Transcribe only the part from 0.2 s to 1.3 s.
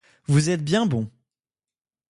Vous êtes bien bon.